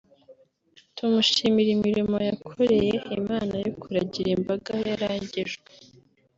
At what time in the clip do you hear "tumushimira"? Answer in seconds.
0.95-1.69